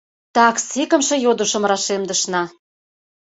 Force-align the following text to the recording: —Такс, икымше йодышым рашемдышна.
—Такс, 0.35 0.65
икымше 0.83 1.15
йодышым 1.25 1.63
рашемдышна. 1.69 2.43